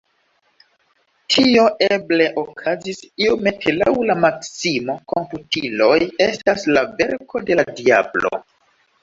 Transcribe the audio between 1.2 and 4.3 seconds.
Tio eble okazis iomete laŭ la